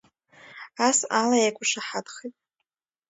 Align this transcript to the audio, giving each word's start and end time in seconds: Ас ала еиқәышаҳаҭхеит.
Ас 0.87 0.99
ала 1.19 1.35
еиқәышаҳаҭхеит. 1.43 2.35